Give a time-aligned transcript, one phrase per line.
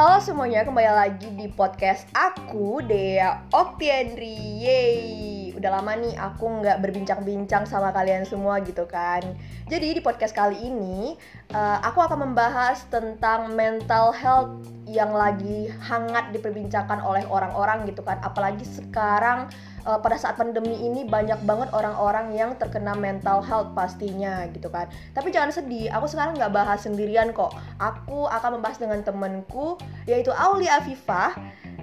[0.00, 4.32] Halo semuanya, kembali lagi di podcast aku, Dea Oktiandri.
[4.64, 5.52] Yeay.
[5.52, 9.20] Udah lama nih aku nggak berbincang-bincang sama kalian semua gitu kan.
[9.68, 11.20] Jadi di podcast kali ini,
[11.52, 18.24] uh, aku akan membahas tentang mental health yang lagi hangat diperbincangkan oleh orang-orang gitu kan.
[18.24, 19.52] Apalagi sekarang
[19.90, 24.86] uh, pada saat pandemi ini banyak banget orang-orang yang terkena mental health pastinya gitu kan.
[25.10, 27.50] Tapi jangan sedih, aku sekarang nggak bahas sendirian kok.
[27.82, 29.74] Aku akan membahas dengan temenku
[30.06, 31.34] yaitu Auli Afifah.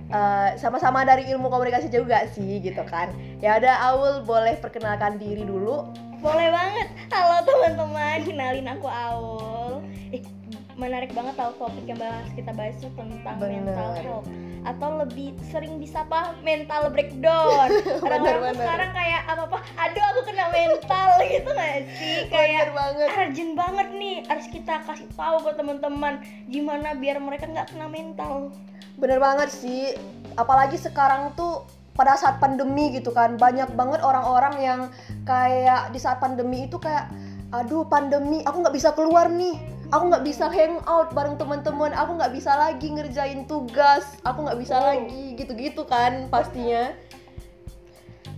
[0.08, 3.12] Uh, sama-sama dari ilmu komunikasi juga sih gitu kan.
[3.44, 5.84] Ya ada Aul boleh perkenalkan diri dulu.
[6.24, 6.88] Boleh banget.
[7.12, 9.84] Halo teman-teman, kenalin aku Aul.
[10.16, 10.24] Eh,
[10.78, 13.66] menarik banget tahu topik yang bahas kita bahas itu tentang Bener.
[13.66, 14.30] mental health
[14.68, 17.72] atau lebih sering disapa mental breakdown.
[18.06, 22.28] Orang-orang sekarang kayak apa apa, aduh aku kena mental gitu gak sih?
[22.28, 23.08] Kayak banget.
[23.16, 26.14] urgent banget nih, harus kita kasih tahu ke teman-teman
[26.52, 28.52] gimana biar mereka nggak kena mental.
[29.00, 29.96] Bener banget sih,
[30.36, 31.64] apalagi sekarang tuh
[31.98, 34.82] pada saat pandemi gitu kan banyak banget orang-orang yang
[35.26, 37.10] kayak di saat pandemi itu kayak
[37.50, 39.58] aduh pandemi aku nggak bisa keluar nih
[39.88, 41.92] aku nggak bisa hangout bareng teman-teman.
[41.96, 44.04] Aku nggak bisa lagi ngerjain tugas.
[44.28, 44.84] Aku nggak bisa oh.
[44.84, 46.92] lagi gitu-gitu kan pastinya.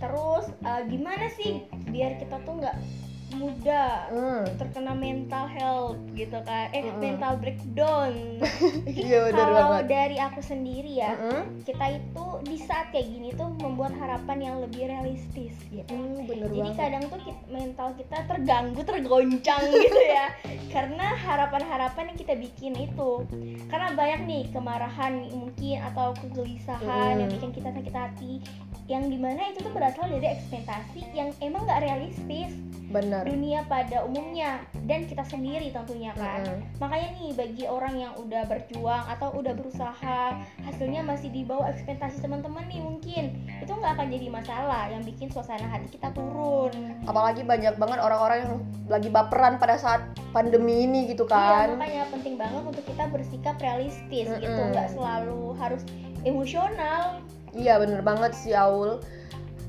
[0.00, 2.76] Terus uh, gimana sih biar kita tuh nggak
[3.36, 4.44] muda hmm.
[4.58, 6.98] terkena mental health gitu kan eh hmm.
[6.98, 8.12] mental breakdown
[8.86, 11.62] iya, kalau dari aku sendiri ya hmm.
[11.62, 16.50] kita itu di saat kayak gini tuh membuat harapan yang lebih realistis gitu hmm, bener
[16.50, 16.78] jadi banget.
[16.78, 20.26] kadang tuh kita, mental kita terganggu tergoncang gitu ya
[20.70, 23.10] karena harapan-harapan yang kita bikin itu
[23.70, 27.20] karena banyak nih kemarahan mungkin atau kegelisahan hmm.
[27.26, 28.32] yang bikin kita sakit hati
[28.90, 32.50] yang di mana itu tuh berasal dari ekspektasi yang emang gak realistis
[32.90, 33.22] Benar.
[33.22, 36.82] dunia pada umumnya dan kita sendiri tentunya kan mm-hmm.
[36.82, 40.34] makanya nih bagi orang yang udah berjuang atau udah berusaha
[40.66, 43.24] hasilnya masih di bawah ekspektasi teman-teman nih mungkin
[43.62, 46.74] itu nggak akan jadi masalah yang bikin suasana hati kita turun
[47.06, 48.54] apalagi banyak banget orang-orang yang
[48.90, 50.02] lagi baperan pada saat
[50.34, 54.42] pandemi ini gitu kan iya makanya penting banget untuk kita bersikap realistis mm-hmm.
[54.42, 55.86] gitu nggak selalu harus
[56.26, 57.22] emosional
[57.54, 59.00] iya bener banget sih Aul.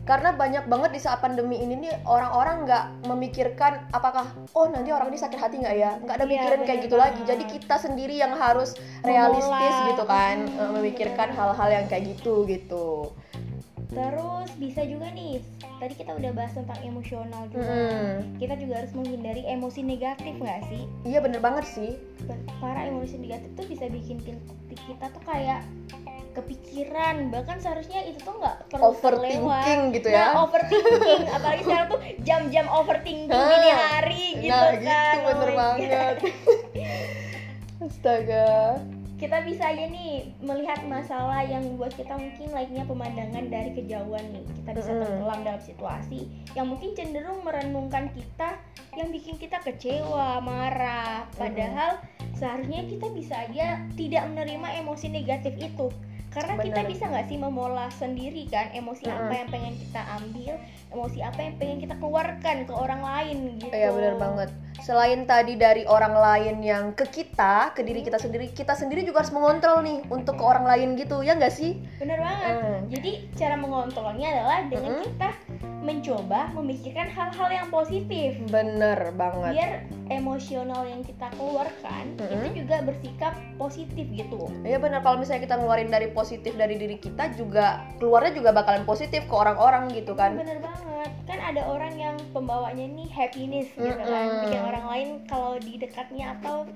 [0.02, 4.26] Karena banyak banget di saat pandemi ini nih orang-orang nggak memikirkan apakah
[4.58, 5.92] oh nanti orang ini sakit hati nggak ya?
[6.02, 7.22] Nggak ada iya, pikiran kayak gitu lagi.
[7.22, 8.74] Jadi kita sendiri yang harus
[9.06, 13.14] realistis gitu kan hmm, memikirkan hal-hal yang kayak gitu gitu.
[13.92, 15.44] Terus bisa juga nih
[15.78, 17.68] tadi kita udah bahas tentang emosional juga.
[17.68, 18.38] Hmm.
[18.42, 20.84] kita juga harus menghindari emosi negatif nggak sih?
[21.06, 22.00] Iya bener banget sih.
[22.58, 24.18] Para emosi negatif tuh bisa bikin
[24.72, 25.62] kita tuh kayak
[26.32, 27.30] kepikiran.
[27.30, 30.34] Bahkan seharusnya itu tuh nggak perlu overthinking gitu ya.
[30.34, 31.24] Nah, overthinking.
[31.36, 34.82] Apalagi sekarang tuh jam-jam overthinking di hari gitu nah, kan.
[34.82, 36.16] gitu bener oh banget.
[37.86, 38.78] Astaga.
[39.22, 44.46] Kita bisa aja nih melihat masalah yang membuat kita mungkin layaknya pemandangan dari kejauhan nih.
[44.50, 46.26] Kita bisa tenggelam dalam situasi
[46.58, 48.58] yang mungkin cenderung merenungkan kita
[48.98, 51.30] yang bikin kita kecewa marah.
[51.38, 52.02] Padahal
[52.34, 55.94] seharusnya kita bisa aja tidak menerima emosi negatif itu
[56.32, 56.66] karena Bener.
[56.72, 59.28] kita bisa nggak sih memola sendiri kan emosi uh -huh.
[59.28, 60.54] apa yang pengen kita ambil
[60.92, 64.50] emosi apa yang pengen kita keluarkan ke orang lain gitu iya benar banget
[64.80, 69.28] selain tadi dari orang lain yang ke kita ke diri kita sendiri kita sendiri juga
[69.28, 72.80] harus mengontrol nih untuk ke orang lain gitu ya nggak sih benar banget uh.
[72.88, 75.34] jadi cara mengontrolnya adalah dengan uh kita
[75.82, 78.38] mencoba memikirkan hal-hal yang positif.
[78.54, 79.52] Bener banget.
[79.58, 79.74] Biar
[80.14, 82.38] emosional yang kita keluarkan mm -hmm.
[82.38, 84.48] itu juga bersikap positif gitu.
[84.62, 85.02] Iya benar.
[85.02, 89.36] Kalau misalnya kita ngeluarin dari positif dari diri kita juga keluarnya juga bakalan positif ke
[89.36, 90.38] orang-orang gitu kan.
[90.38, 91.10] Bener banget.
[91.26, 94.14] Kan ada orang yang pembawanya ini happiness gitu mm -hmm.
[94.14, 94.28] kan.
[94.46, 96.70] Bikin orang lain kalau di dekatnya atau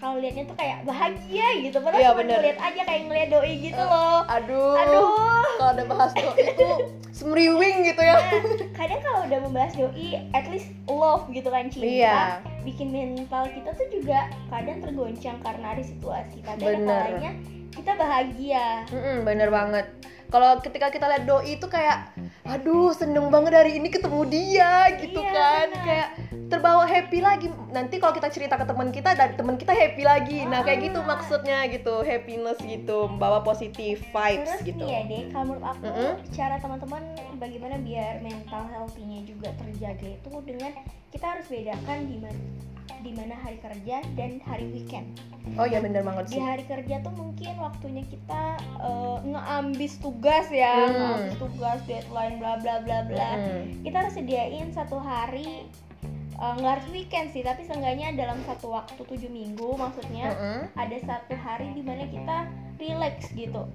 [0.00, 1.76] kalau liatnya tuh kayak bahagia gitu.
[1.84, 4.74] Padahal ya, cuma ngeliat aja kayak ngeliat doi gitu uh, loh aduh.
[4.80, 5.08] Aduh.
[5.60, 6.68] Kalau ada bahas doi itu
[7.12, 8.16] semriwing gitu ya.
[8.16, 8.40] Nah,
[8.72, 11.84] kadang kalau udah membahas doi at least love gitu kan cinta.
[11.84, 12.20] Iya.
[12.60, 16.40] bikin mental kita tuh juga kadang tergoncang karena ada situasi.
[16.40, 17.32] Tapi ada kalanya
[17.76, 18.88] kita bahagia.
[18.88, 19.86] Mm -mm, bener banget.
[20.30, 22.08] Kalau ketika kita lihat doi itu kayak
[22.48, 25.68] aduh seneng banget hari ini ketemu dia gitu iya, kan.
[25.68, 25.84] bener.
[25.84, 26.08] kayak
[26.50, 30.42] terbawa happy lagi nanti kalau kita cerita ke teman kita dan teman kita happy lagi
[30.44, 31.06] nah kayak gitu ah.
[31.06, 35.94] maksudnya gitu happiness gitu membawa positif vibes Terus gitu ya deh kalau menurut aku mm
[35.94, 36.12] -hmm.
[36.34, 37.02] cara teman-teman
[37.38, 40.72] bagaimana biar mental healthy-nya juga terjaga itu dengan
[41.14, 42.42] kita harus bedakan di mana
[43.00, 45.16] di mana hari kerja dan hari weekend.
[45.56, 46.36] Oh ya bener banget sih.
[46.36, 50.92] Di hari kerja tuh mungkin waktunya kita uh, ngeambis tugas ya, hmm.
[50.92, 53.30] ngeambis tugas, deadline, bla bla bla bla.
[53.40, 53.80] Hmm.
[53.80, 55.64] Kita harus sediain satu hari
[56.40, 60.62] nggak uh, harus weekend sih tapi seenggaknya dalam satu waktu tujuh minggu maksudnya uh -uh.
[60.72, 62.48] ada satu hari di mana kita
[62.80, 63.68] relax gitu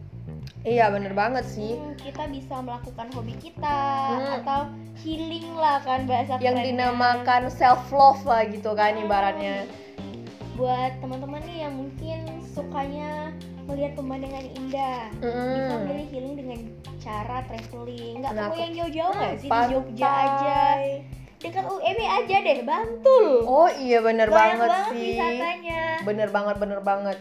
[0.65, 1.77] Iya bener banget sih.
[1.77, 3.81] Hmm, kita bisa melakukan hobi kita
[4.17, 4.37] hmm.
[4.41, 4.59] atau
[5.05, 6.89] healing lah kan bahasa yang kerennya.
[6.89, 9.05] dinamakan self love lah gitu kan hmm.
[9.05, 9.69] ibaratnya.
[10.57, 13.29] Buat teman-teman nih yang mungkin sukanya
[13.69, 15.53] melihat pemandangan indah, hmm.
[15.53, 16.59] bisa memilih healing dengan
[16.97, 18.13] cara traveling.
[18.25, 20.61] Nggak perlu yang jauh-jauh hmm, sih di Jogja aja
[21.37, 23.25] dekat UMI aja deh Bantul.
[23.43, 25.11] Oh iya bener Banyak banget, banget sih.
[25.13, 25.81] wisatanya.
[26.01, 27.17] Bener banget bener banget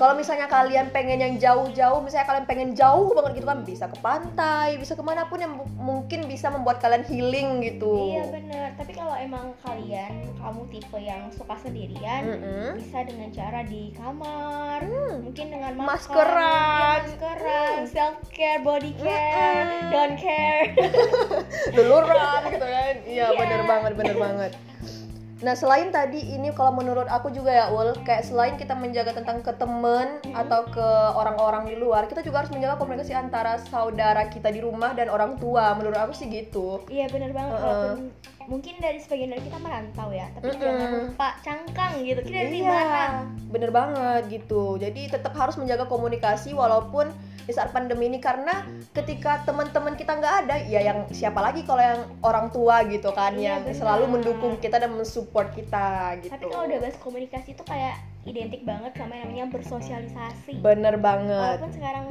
[0.00, 4.00] kalau misalnya kalian pengen yang jauh-jauh misalnya kalian pengen jauh banget gitu kan bisa ke
[4.00, 8.96] pantai bisa ke mana pun yang mungkin bisa membuat kalian healing gitu iya bener tapi
[8.96, 12.68] kalau emang kalian kamu tipe yang suka sendirian mm -hmm.
[12.80, 15.14] bisa dengan cara di kamar mm.
[15.20, 17.88] mungkin dengan makan, maskeran ya, maskeran mm.
[17.92, 19.90] self care body care mm -hmm.
[19.92, 20.64] don't care
[21.76, 23.36] duluran gitu kan iya yeah.
[23.36, 24.52] bener banget bener banget
[25.40, 29.40] Nah selain tadi ini kalau menurut aku juga ya Ul kayak selain kita menjaga tentang
[29.40, 34.52] ke temen atau ke orang-orang di luar kita juga harus menjaga komunikasi antara saudara kita
[34.52, 35.72] di rumah dan orang tua.
[35.80, 36.84] Menurut aku sih gitu.
[36.92, 37.56] Iya benar banget.
[37.56, 37.96] Uh -uh.
[38.50, 40.58] mungkin dari sebagian dari kita merantau ya tapi -hmm.
[40.58, 42.20] jangan lupa cangkang gitu.
[42.26, 43.04] Kita dari iya, mana
[43.48, 44.74] bener banget gitu.
[44.76, 47.14] Jadi tetap harus menjaga komunikasi walaupun
[47.46, 51.80] di saat pandemi ini karena ketika teman-teman kita nggak ada ya yang siapa lagi kalau
[51.80, 53.78] yang orang tua gitu kan iya, yang bener.
[53.78, 56.32] selalu mendukung kita dan mensupport kita gitu.
[56.32, 57.96] Tapi kalau udah bahas komunikasi itu kayak
[58.28, 60.60] identik banget sama yang namanya bersosialisasi.
[60.60, 61.56] Bener banget.
[61.56, 62.06] Walaupun sekarang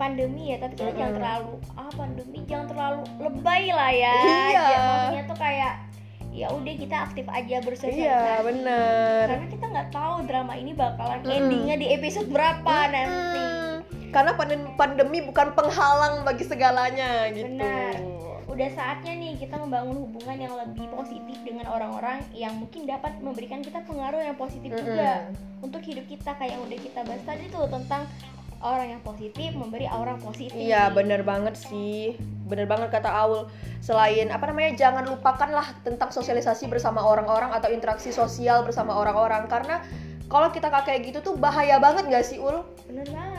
[0.00, 1.00] pandemi ya tapi kita mm -hmm.
[1.00, 4.14] jangan terlalu ah pandemi jangan terlalu lebay lah ya.
[4.24, 4.64] Iya.
[4.64, 5.74] Ya, maksudnya tuh kayak
[6.30, 8.06] ya udah kita aktif aja bersosialisasi.
[8.06, 9.24] Iya bener.
[9.26, 11.36] Karena kita nggak tahu drama ini bakalan mm.
[11.36, 12.90] endingnya di episode berapa mm.
[12.94, 13.42] nanti
[14.10, 14.34] karena
[14.74, 17.46] pandemi bukan penghalang bagi segalanya gitu.
[17.56, 17.94] Benar.
[18.50, 23.62] Udah saatnya nih kita membangun hubungan yang lebih positif dengan orang-orang yang mungkin dapat memberikan
[23.62, 24.86] kita pengaruh yang positif mm -hmm.
[24.90, 25.10] juga
[25.62, 28.02] untuk hidup kita kayak yang udah kita bahas tadi tuh tentang
[28.60, 30.52] orang yang positif memberi aura positif.
[30.52, 32.18] Iya, bener banget sih.
[32.44, 33.48] Bener banget kata Aul.
[33.80, 39.80] Selain apa namanya, jangan lupakanlah tentang sosialisasi bersama orang-orang atau interaksi sosial bersama orang-orang karena
[40.30, 42.62] kalau kita kayak gitu tuh bahaya banget gak sih Ul?
[42.86, 43.29] Bener banget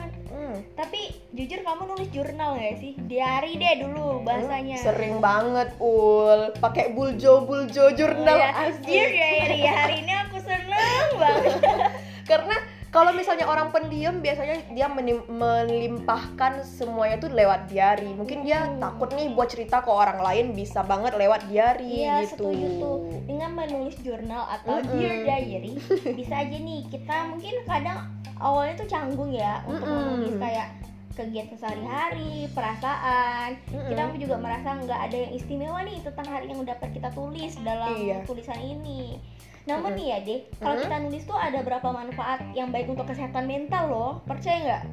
[0.72, 2.96] tapi jujur kamu nulis jurnal gak sih?
[3.04, 4.80] Diary deh dulu bahasanya.
[4.80, 6.52] sering banget ul.
[6.56, 8.72] Pakai buljo buljo jurnal oh, ya.
[8.72, 8.96] asli
[9.60, 11.60] ya hari ini aku seneng banget.
[12.24, 12.56] Karena
[12.92, 14.84] kalau misalnya orang pendiam biasanya dia
[15.28, 18.84] melimpahkan semuanya tuh lewat diary mungkin dia hmm.
[18.84, 22.48] takut nih buat cerita ke orang lain bisa banget lewat diary iya, gitu.
[22.48, 22.96] setuju tuh.
[23.28, 24.92] Dengan menulis jurnal atau mm -mm.
[24.96, 25.72] dear diary
[26.16, 26.80] bisa aja nih.
[26.88, 30.06] Kita mungkin kadang awalnya tuh canggung ya untuk mm -mm.
[30.06, 30.68] menulis kayak
[31.12, 33.60] kegiatan sehari-hari, perasaan.
[33.68, 33.88] Mm-hmm.
[33.92, 37.96] Kita juga merasa nggak ada yang istimewa nih tentang hari yang dapat kita tulis dalam
[38.00, 38.24] iya.
[38.24, 39.20] tulisan ini.
[39.62, 43.46] Namun nih ya deh, kalau kita nulis tuh ada berapa manfaat yang baik untuk kesehatan
[43.46, 44.84] mental loh, percaya nggak?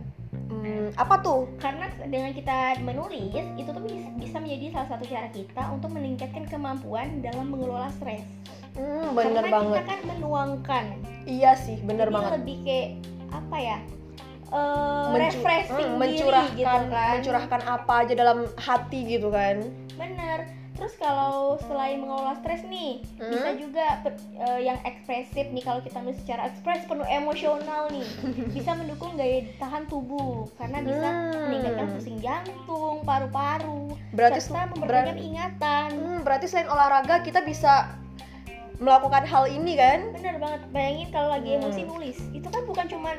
[0.49, 1.49] Hmm, apa tuh?
[1.57, 3.81] Karena dengan kita menulis itu tuh
[4.17, 8.21] bisa menjadi salah satu cara kita untuk meningkatkan kemampuan dalam mengelola stres.
[8.77, 9.73] Hmm, bener Karena banget.
[9.73, 10.85] kita kan menuangkan.
[11.25, 12.31] Iya sih, bener Jadi banget.
[12.37, 12.89] lebih kayak
[13.31, 13.77] apa ya?
[14.49, 17.13] Uh, Mencu refreshing hmm, mencurahkan, diri gitu kan.
[17.21, 19.61] Mencurahkan apa aja dalam hati gitu kan.
[19.93, 23.31] Bener Terus kalau selain mengelola stres nih, hmm?
[23.35, 23.85] bisa juga
[24.39, 28.07] uh, yang ekspresif nih kalau kita nulis secara ekspres penuh emosional nih,
[28.55, 31.51] bisa mendukung gaya tahan tubuh karena bisa hmm.
[31.51, 35.89] meningkatkan pusing jantung, paru-paru, berarti serta memperbanyak ingatan.
[35.99, 37.99] Hmm, berarti selain olahraga kita bisa
[38.79, 39.99] melakukan hal ini kan?
[40.15, 40.61] Bener banget.
[40.71, 41.89] Bayangin kalau lagi emosi hmm.
[41.91, 43.11] nulis, itu kan bukan cuma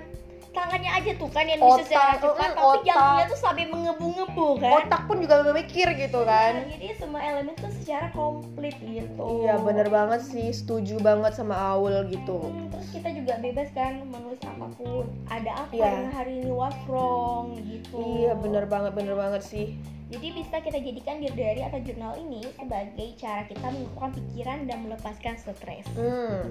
[0.50, 2.82] tangannya aja tuh kan yang bisa secara cepat tapi otak.
[2.86, 7.54] jantungnya tuh sampai mengebu-ngebu kan otak pun juga memikir gitu kan nah, jadi semua elemen
[7.54, 12.88] tuh secara komplit gitu iya bener banget sih setuju banget sama Aul gitu hmm, terus
[12.90, 15.92] kita juga bebas kan menulis apa pun ada apa yeah.
[15.94, 19.78] yang hari ini was wrong gitu iya bener banget bener banget sih
[20.10, 24.78] jadi bisa kita jadikan diri dari atau jurnal ini sebagai cara kita mengumpulkan pikiran dan
[24.82, 25.86] melepaskan stres.
[25.94, 26.50] Hmm,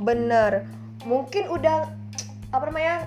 [0.00, 0.64] bener.
[1.04, 1.92] Mungkin udah
[2.56, 3.04] apa namanya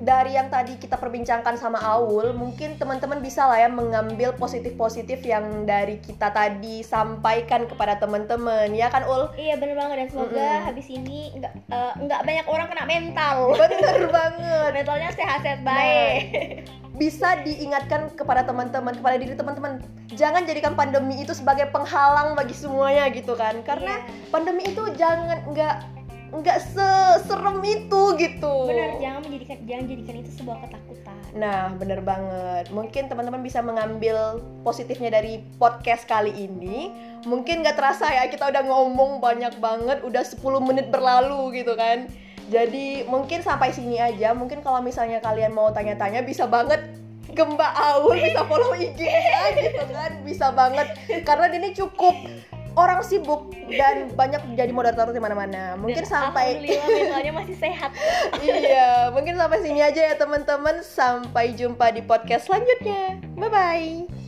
[0.00, 5.68] dari yang tadi kita perbincangkan sama Aul, mungkin teman-teman bisa lah ya mengambil positif-positif yang
[5.68, 9.28] dari kita tadi sampaikan kepada teman-teman, ya kan Ul?
[9.36, 10.64] Iya bener banget dan semoga mm -hmm.
[10.64, 13.36] habis ini nggak uh, nggak banyak orang kena mental.
[13.52, 14.70] Bener banget.
[14.80, 16.20] Mentalnya sehat-sehat baik.
[16.64, 19.80] Nah, bisa diingatkan kepada teman-teman, kepada diri teman-teman,
[20.12, 24.28] jangan jadikan pandemi itu sebagai penghalang bagi semuanya gitu kan, karena yeah.
[24.28, 25.76] pandemi itu jangan nggak
[26.30, 28.54] nggak seserem itu gitu.
[28.68, 31.16] Benar, jangan menjadikan jangan jadikan itu sebuah ketakutan.
[31.34, 32.70] Nah, bener banget.
[32.70, 36.92] Mungkin teman-teman bisa mengambil positifnya dari podcast kali ini.
[37.26, 42.06] Mungkin nggak terasa ya kita udah ngomong banyak banget, udah 10 menit berlalu gitu kan.
[42.50, 44.34] Jadi mungkin sampai sini aja.
[44.34, 46.82] Mungkin kalau misalnya kalian mau tanya-tanya bisa banget
[47.32, 50.88] ke Mbak Aul bisa follow IG-nya gitu kan bisa banget
[51.22, 52.14] karena ini cukup
[52.78, 55.74] orang sibuk dan banyak jadi moderator di mana-mana.
[55.74, 57.90] Mungkin Dan sampai mentalnya masih sehat.
[58.46, 60.82] iya, mungkin sampai sini aja ya teman-teman.
[60.86, 63.18] Sampai jumpa di podcast selanjutnya.
[63.34, 64.19] Bye bye.